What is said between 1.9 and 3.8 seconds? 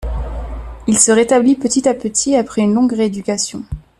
petit après une longue rééducation.